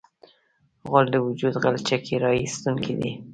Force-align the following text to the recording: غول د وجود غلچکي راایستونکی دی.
غول 0.87 1.05
د 1.11 1.15
وجود 1.25 1.53
غلچکي 1.63 2.15
راایستونکی 2.23 2.93
دی. 3.01 3.11